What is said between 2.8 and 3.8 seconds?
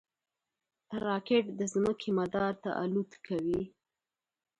الوت کوي